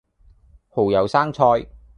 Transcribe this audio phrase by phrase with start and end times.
[0.71, 1.67] 蠔油生菜